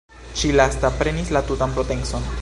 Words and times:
Ĉi 0.39 0.49
lasta 0.59 0.91
prenis 1.03 1.31
la 1.39 1.45
tutan 1.51 1.81
potencon. 1.81 2.29